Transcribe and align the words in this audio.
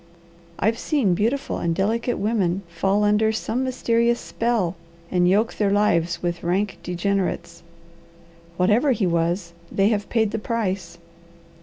I've 0.57 0.79
seen 0.79 1.13
beautiful 1.13 1.59
and 1.59 1.75
delicate 1.75 2.17
women 2.17 2.63
fall 2.67 3.03
under 3.03 3.31
some 3.31 3.63
mysterious 3.63 4.19
spell, 4.19 4.75
and 5.11 5.29
yoke 5.29 5.53
their 5.53 5.69
lives 5.69 6.23
with 6.23 6.41
rank 6.41 6.79
degenerates. 6.81 7.61
Whatever 8.57 8.93
he 8.93 9.05
was, 9.05 9.53
they 9.71 9.89
have 9.89 10.09
paid 10.09 10.31
the 10.31 10.39
price. 10.39 10.97